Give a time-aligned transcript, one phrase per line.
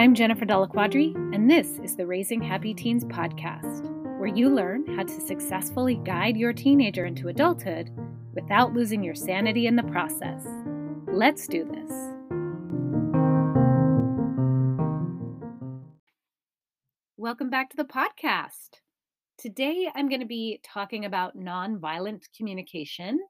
[0.00, 3.84] I'm Jennifer Della Quadri, and this is the Raising Happy Teens podcast,
[4.18, 7.90] where you learn how to successfully guide your teenager into adulthood
[8.32, 10.46] without losing your sanity in the process.
[11.06, 11.92] Let's do this.
[17.18, 18.80] Welcome back to the podcast.
[19.36, 23.20] Today, I'm going to be talking about nonviolent communication.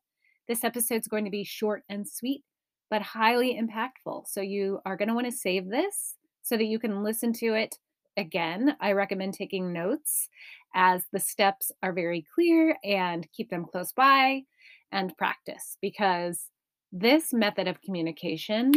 [0.47, 2.45] This episode is going to be short and sweet,
[2.91, 4.29] but highly impactful.
[4.29, 6.15] So, you are going to want to save this
[6.51, 7.77] so that you can listen to it
[8.17, 8.77] again.
[8.81, 10.29] I recommend taking notes
[10.75, 14.43] as the steps are very clear and keep them close by
[14.91, 16.49] and practice because
[16.91, 18.73] this method of communication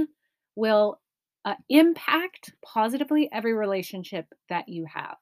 [0.55, 1.02] will
[1.45, 5.16] uh, impact positively every relationship that you have.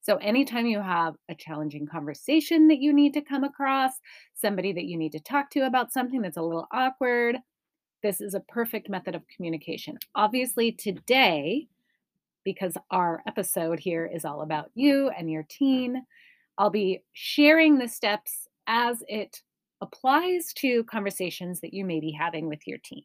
[0.00, 3.92] So, anytime you have a challenging conversation that you need to come across,
[4.34, 7.36] somebody that you need to talk to about something that's a little awkward,
[8.02, 9.98] this is a perfect method of communication.
[10.16, 11.68] Obviously, today,
[12.44, 15.48] because our episode here is all about you and your mm.
[15.48, 16.06] teen.
[16.58, 19.40] I'll be sharing the steps as it
[19.80, 23.04] applies to conversations that you may be having with your teen.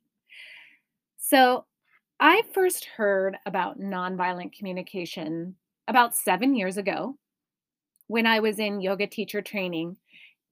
[1.18, 1.66] So,
[2.20, 5.56] I first heard about nonviolent communication
[5.88, 7.16] about seven years ago
[8.08, 9.98] when I was in yoga teacher training.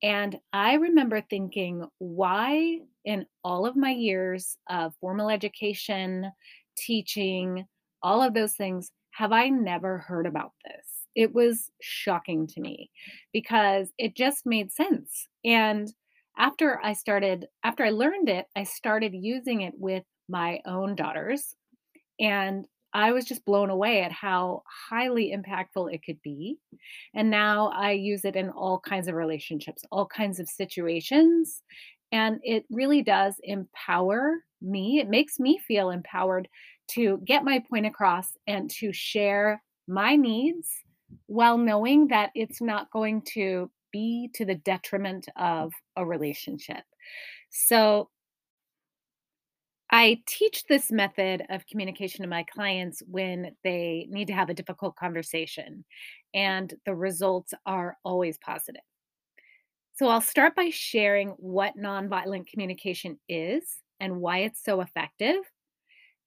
[0.04, 6.32] And I remember thinking, why in all of my years of formal education,
[6.78, 7.66] teaching,
[8.06, 8.92] all of those things.
[9.14, 10.86] Have I never heard about this?
[11.16, 12.92] It was shocking to me
[13.34, 15.28] because it just made sense.
[15.44, 15.92] And
[16.38, 21.56] after I started, after I learned it, I started using it with my own daughters.
[22.20, 26.60] And I was just blown away at how highly impactful it could be.
[27.16, 31.64] And now I use it in all kinds of relationships, all kinds of situations.
[32.12, 35.00] And it really does empower me.
[35.00, 36.48] It makes me feel empowered
[36.90, 40.70] to get my point across and to share my needs
[41.28, 46.84] while knowing that it's not going to be to the detriment of a relationship.
[47.50, 48.10] So,
[49.92, 54.54] I teach this method of communication to my clients when they need to have a
[54.54, 55.86] difficult conversation,
[56.34, 58.82] and the results are always positive.
[59.94, 65.38] So, I'll start by sharing what nonviolent communication is and why it's so effective.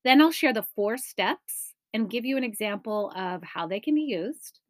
[0.05, 2.11] Then I'll share the four steps and mm-hmm.
[2.11, 4.61] give you an example of how they can be used.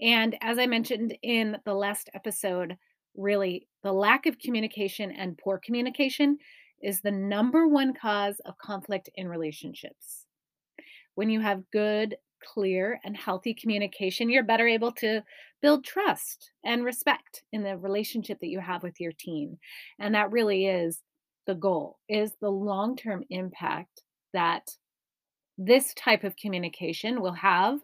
[0.00, 2.76] And as I mentioned in the last episode,
[3.16, 6.38] really the lack of communication and poor communication
[6.82, 10.26] is the number one cause of conflict in relationships.
[11.14, 15.22] When you have good, clear, and healthy communication, you're better able to
[15.62, 19.56] build trust and respect in the relationship that you have with your teen.
[19.98, 21.00] And that really is
[21.46, 24.02] the goal is the long-term impact
[24.34, 24.76] that
[25.56, 27.80] this type of communication will have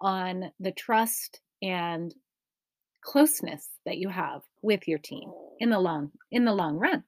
[0.00, 2.14] on the trust and
[3.02, 7.02] closeness that you have with your team in the long in the long run.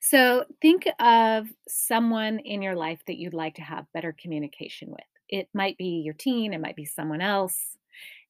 [0.00, 5.00] So think of someone in your life that you'd like to have better communication with.
[5.28, 7.76] It might be your teen, it might be someone else.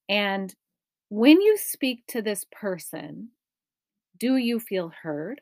[0.09, 0.55] And
[1.09, 3.31] when you speak to this person,
[4.19, 5.41] do you feel heard?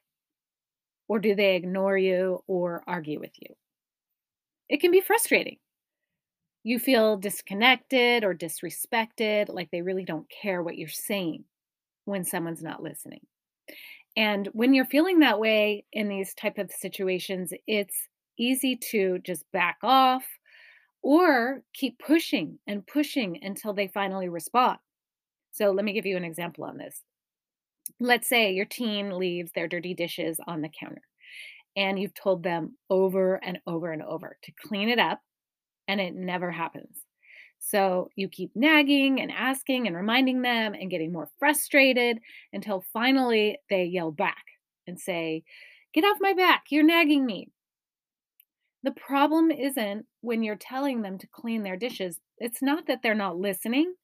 [1.09, 3.54] Or do they ignore you or argue with you?
[4.69, 5.59] It can be frustrating.
[6.62, 11.44] You feel disconnected or disrespected, like they really don't care what you're saying
[12.06, 13.20] when someone's not listening.
[14.16, 19.44] And when you're feeling that way in these type of situations, it's easy to just
[19.53, 20.25] back off
[21.03, 24.78] or keep pushing and pushing until they finally respond.
[25.53, 27.03] So let me give you an example on this
[28.00, 31.03] let's say your teen leaves their dirty dishes on the counter
[31.77, 35.21] and you've told them over and over and over to clean it up
[35.88, 37.05] and it never happens.
[37.59, 42.19] So you keep nagging and asking and reminding them and getting more frustrated
[42.53, 44.44] until finally they yell back
[44.87, 45.44] and say,
[45.94, 47.49] Get off my back, you're nagging me.
[48.82, 53.14] The problem isn't when you're telling them to clean their dishes, it's not that they're
[53.14, 53.94] not listening,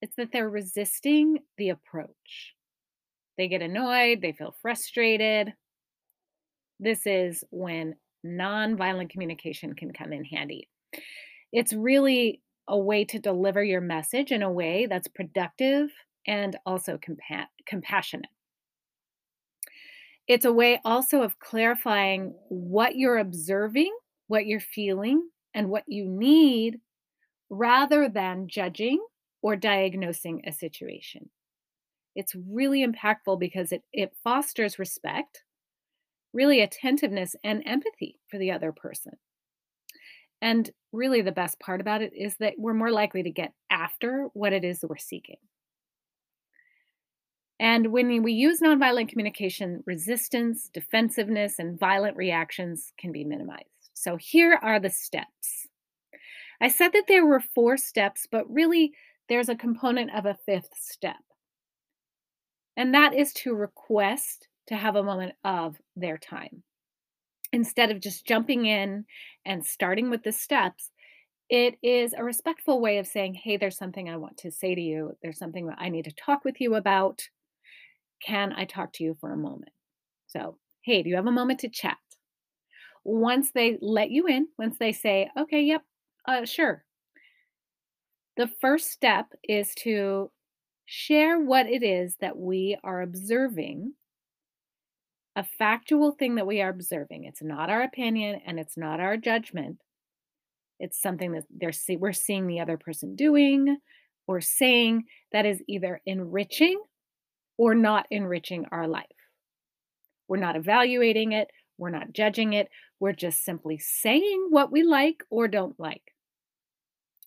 [0.00, 2.55] it's that they're resisting the approach.
[3.36, 5.52] They get annoyed, they feel frustrated.
[6.80, 10.68] This is when nonviolent communication can come in handy.
[11.52, 15.90] It's really a way to deliver your message in a way that's productive
[16.26, 18.30] and also compa- compassionate.
[20.26, 23.96] It's a way also of clarifying what you're observing,
[24.26, 26.80] what you're feeling, and what you need
[27.48, 29.04] rather than judging
[29.40, 31.30] or diagnosing a situation.
[32.16, 35.44] It's really impactful because it, it fosters respect,
[36.32, 39.12] really attentiveness and empathy for the other person.
[40.42, 44.28] And really, the best part about it is that we're more likely to get after
[44.34, 45.38] what it is that we're seeking.
[47.58, 53.64] And when we use nonviolent communication, resistance, defensiveness, and violent reactions can be minimized.
[53.94, 55.66] So here are the steps.
[56.60, 58.92] I said that there were four steps, but really
[59.28, 61.16] there's a component of a fifth step.
[62.76, 66.62] And that is to request to have a moment of their time.
[67.52, 69.04] Instead of just jumping in
[69.44, 70.90] and starting with the steps,
[71.48, 74.80] it is a respectful way of saying, Hey, there's something I want to say to
[74.80, 75.12] you.
[75.22, 77.22] There's something that I need to talk with you about.
[78.24, 79.72] Can I talk to you for a moment?
[80.26, 81.98] So, hey, do you have a moment to chat?
[83.04, 85.82] Once they let you in, once they say, okay, yep,
[86.26, 86.84] uh, sure.
[88.36, 90.30] The first step is to
[90.86, 93.92] share what it is that we are observing,
[95.34, 97.24] a factual thing that we are observing.
[97.24, 99.78] It's not our opinion and it's not our judgment.
[100.78, 103.78] It's something that they're see- we're seeing the other person doing
[104.26, 106.80] or saying that is either enriching
[107.58, 109.06] or not enriching our life.
[110.28, 111.48] We're not evaluating it,
[111.78, 112.68] we're not judging it,
[113.00, 116.14] we're just simply saying what we like or don't like.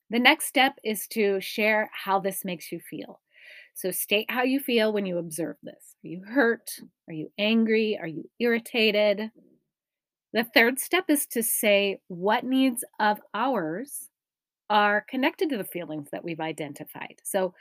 [0.09, 3.21] The next step is to share how this makes you feel.
[3.75, 5.95] So state how you feel when you observe this.
[6.03, 6.69] Are you hurt?
[7.07, 7.97] Are you angry?
[7.99, 9.31] Are you irritated?
[10.33, 14.09] The third step is to say what needs of ours
[14.69, 17.15] are connected to the feelings that we've identified.
[17.23, 17.53] So,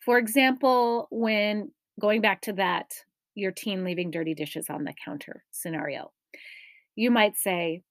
[0.00, 1.70] for example, when
[2.00, 2.92] going back to that,
[3.34, 6.12] your teen leaving dirty dishes on the counter scenario,
[6.96, 7.82] you might say,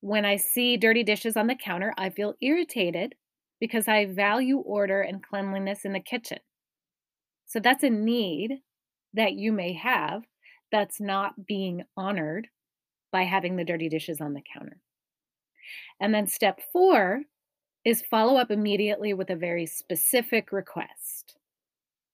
[0.00, 3.14] When I see dirty dishes on the counter, I feel irritated
[3.60, 6.38] because I value order and cleanliness in the kitchen.
[7.52, 8.60] So that's a need
[9.12, 10.22] that you may have
[10.70, 12.48] that's not being honored
[13.12, 14.78] by having the dirty dishes on the counter.
[16.00, 17.24] And then step four
[17.84, 21.36] is follow up immediately with a very specific request.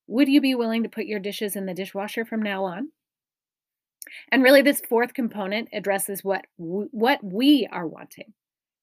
[0.08, 2.88] Would you be willing to put your dishes in the dishwasher from now on?
[4.32, 8.34] And really, this fourth component addresses what what we are wanting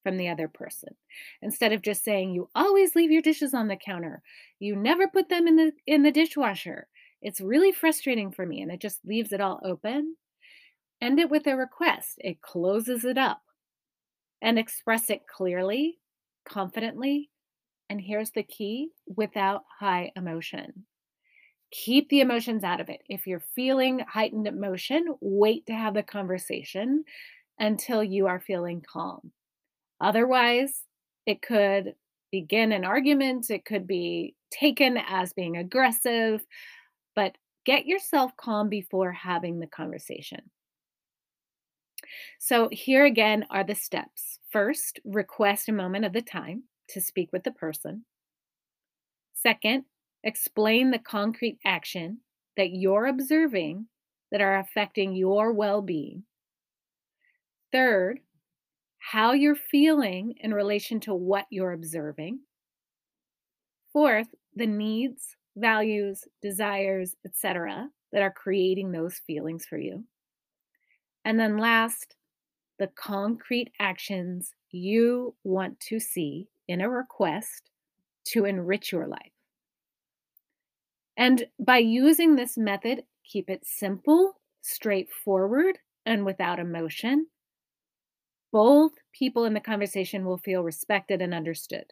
[0.05, 0.93] from the other person.
[1.41, 4.21] Instead of just saying you always leave your dishes on the counter,
[4.59, 6.87] you never put them in the in the dishwasher.
[7.23, 10.15] It's really frustrating for me and it just leaves it all open.
[11.01, 12.19] End it with a request.
[12.19, 13.41] It closes it up.
[14.43, 15.97] And express it clearly,
[16.47, 17.31] confidently,
[17.89, 20.85] and here's the key, without high emotion.
[21.71, 23.01] Keep the emotions out of it.
[23.09, 27.05] If you're feeling heightened emotion, wait to have the conversation
[27.57, 29.31] until you are feeling calm.
[30.01, 30.83] Otherwise,
[31.25, 31.95] it could
[32.31, 36.45] begin an argument, it could be taken as being aggressive,
[37.15, 40.41] but get yourself calm before having the conversation.
[42.39, 44.39] So, here again are the steps.
[44.51, 48.05] First, request a moment of the time to speak with the person.
[49.33, 49.85] Second,
[50.23, 52.19] explain the concrete action
[52.57, 53.87] that you're observing
[54.31, 56.23] that are affecting your well being.
[57.71, 58.19] Third,
[59.11, 62.39] how you're feeling in relation to what you're observing.
[63.93, 70.05] Fourth, the needs, values, desires, etc., that are creating those feelings for you.
[71.23, 72.15] And then last,
[72.79, 77.69] the concrete actions you want to see in a request
[78.29, 79.33] to enrich your life.
[81.15, 85.77] And by using this method, keep it simple, straightforward,
[86.07, 87.27] and without emotion
[88.55, 91.83] both people in the conversation will feel respected and understood.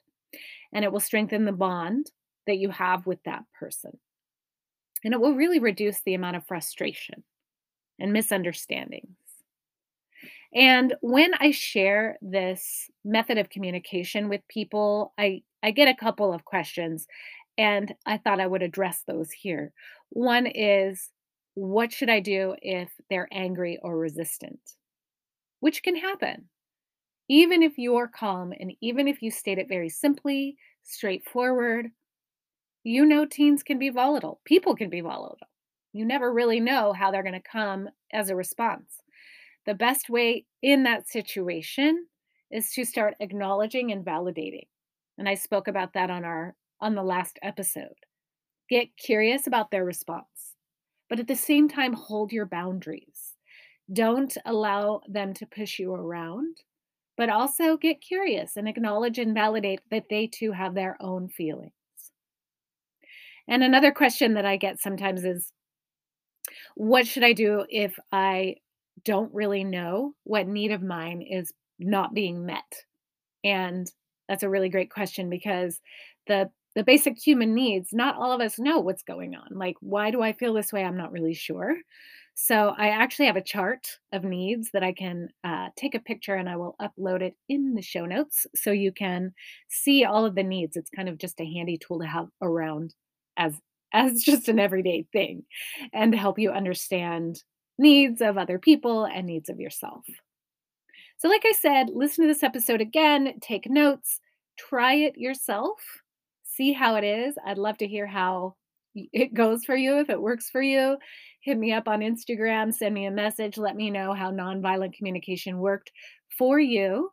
[0.71, 2.09] And it will strengthen the bond
[2.47, 3.99] that you have with that person.
[5.03, 7.25] And it will really reduce the amount of frustration
[7.99, 9.17] and misunderstandings.
[10.55, 16.31] And when I share this method of communication with people, I, I get a couple
[16.31, 17.07] of questions,
[17.57, 19.73] and I thought I would address those here.
[20.11, 21.09] One is,
[21.55, 24.61] what should I do if they're angry or resistant?
[25.59, 26.47] Which can happen.
[27.29, 31.87] Even if you're calm and even if you state it very simply, straightforward,
[32.83, 34.41] you know teens can be volatile.
[34.45, 35.47] People can be volatile.
[35.93, 39.01] You never really know how they're going to come as a response.
[39.65, 42.07] The best way in that situation
[42.51, 44.67] is to start acknowledging and validating.
[45.17, 47.95] And I spoke about that on our on the last episode.
[48.69, 50.55] Get curious about their response,
[51.09, 53.35] but at the same time hold your boundaries.
[53.91, 56.57] Don't allow them to push you around
[57.17, 61.71] but also get curious and acknowledge and validate that they too have their own feelings.
[63.47, 65.51] And another question that I get sometimes is
[66.75, 68.55] what should I do if I
[69.05, 72.63] don't really know what need of mine is not being met?
[73.43, 73.91] And
[74.29, 75.79] that's a really great question because
[76.27, 79.47] the the basic human needs, not all of us know what's going on.
[79.51, 80.83] Like, why do I feel this way?
[80.83, 81.75] I'm not really sure.
[82.35, 86.35] So, I actually have a chart of needs that I can uh, take a picture
[86.35, 89.33] and I will upload it in the show notes so you can
[89.69, 90.75] see all of the needs.
[90.75, 92.95] It's kind of just a handy tool to have around
[93.37, 93.55] as
[93.93, 95.43] as just an everyday thing
[95.93, 97.43] and to help you understand
[97.77, 100.03] needs of other people and needs of yourself.
[101.17, 104.19] So, like I said, listen to this episode again, take notes,
[104.57, 105.79] try it yourself,
[106.43, 107.35] see how it is.
[107.45, 108.55] I'd love to hear how
[108.95, 110.97] it goes for you, if it works for you.
[111.43, 115.57] Hit me up on Instagram, send me a message, let me know how nonviolent communication
[115.57, 115.91] worked
[116.37, 117.09] for you.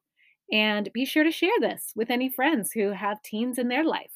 [0.52, 4.12] And be sure to share this with any friends who have teens in their life.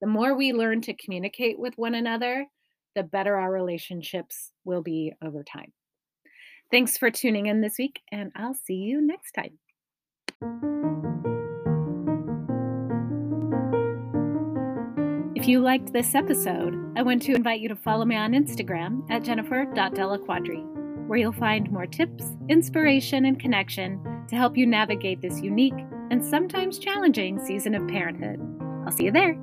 [0.00, 2.46] The more we learn to communicate with one another,
[2.94, 5.72] the better our relationships will be over time.
[6.70, 9.58] Thanks for tuning in this week, and I'll see you next time.
[15.46, 19.08] If you liked this episode, I want to invite you to follow me on Instagram
[19.08, 25.40] at jennifer.delaquadri, where you'll find more tips, inspiration, and connection to help you navigate this
[25.40, 28.40] unique and sometimes challenging season of parenthood.
[28.84, 29.38] I'll see you there.